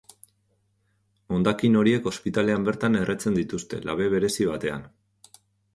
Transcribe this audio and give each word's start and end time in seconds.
Hondakin 1.35 1.77
horiek 1.81 2.09
ospitalean 2.13 2.67
bertan 2.71 3.01
erretzen 3.03 3.39
dituzte 3.43 3.85
labe 3.91 4.13
berezi 4.17 4.53
batean. 4.55 4.91